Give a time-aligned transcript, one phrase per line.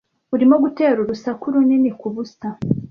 [0.33, 2.47] Urimo gutera urusaku runini kubusa.